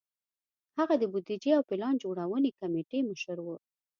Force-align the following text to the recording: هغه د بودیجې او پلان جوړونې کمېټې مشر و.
هغه 0.77 0.95
د 0.99 1.03
بودیجې 1.11 1.51
او 1.57 1.63
پلان 1.69 1.95
جوړونې 2.03 2.51
کمېټې 2.59 2.99
مشر 3.09 3.37
و. 3.41 3.47